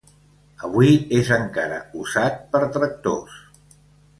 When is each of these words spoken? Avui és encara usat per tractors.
Avui 0.67 0.95
és 1.17 1.29
encara 1.35 1.77
usat 2.05 2.41
per 2.55 2.63
tractors. 2.79 3.37